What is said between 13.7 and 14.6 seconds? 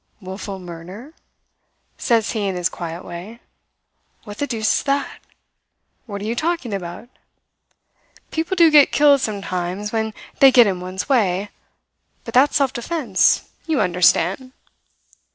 understand?'